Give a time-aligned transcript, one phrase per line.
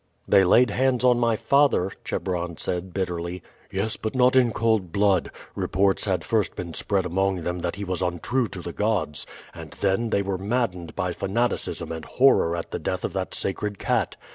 [0.27, 3.43] "They laid hands on my father," Chebron said bitterly.
[3.71, 5.29] "Yes, but not in cold blood.
[5.53, 9.69] Reports had first been spread among them that he was untrue to the gods, and
[9.79, 14.15] then they were maddened by fanaticism and horror at the death of that sacred cat.